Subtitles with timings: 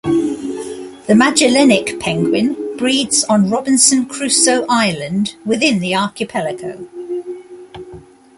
[1.05, 6.87] The Magellanic penguin breeds on Robinson Crusoe Island within the archipelago.